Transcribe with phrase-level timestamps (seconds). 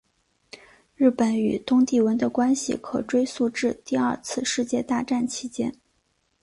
[0.95, 5.71] 日本与东帝汶的关系可追溯至第二次世界大战期间。